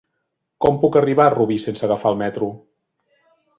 [0.65, 2.51] Com puc arribar a Rubí sense agafar el metro?